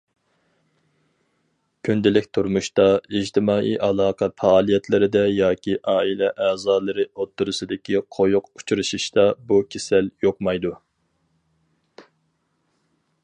كۈندىلىك 1.87 2.29
تۇرمۇشتا، 2.37 2.85
ئىجتىمائىي 3.19 3.75
ئالاقە 3.87 4.29
پائالىيەتلىرىدە 4.43 5.21
ياكى 5.33 5.75
ئائىلە 5.93 6.31
ئەزالىرى 6.47 7.05
ئوتتۇرىسىدىكى 7.13 8.01
قويۇق 8.17 8.49
ئۇچرىشىشتا، 8.61 9.27
بۇ 9.51 9.59
كېسەل 9.75 10.11
يۇقمايدۇ. 10.29 10.73